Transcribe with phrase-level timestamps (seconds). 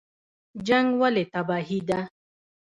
[0.67, 1.99] جنګ ولې تباهي ده؟